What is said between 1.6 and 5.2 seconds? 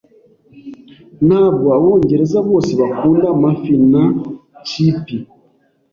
Abongereza bose bakunda amafi na chipi.